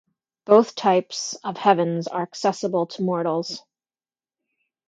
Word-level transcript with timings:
Both 0.45 0.73
types 0.73 1.35
of 1.43 1.57
heavens 1.57 2.07
are 2.07 2.23
accessible 2.23 2.87
to 2.87 3.03
mortals. 3.03 3.61